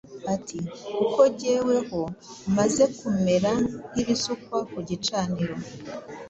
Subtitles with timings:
[0.33, 0.57] ati:
[0.97, 2.01] “Kuko jyeweho
[2.57, 3.51] maze kumera
[3.91, 5.55] nk’ibisukwa ku gicaniro,